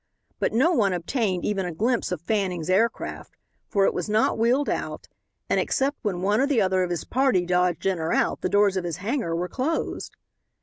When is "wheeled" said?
4.35-4.67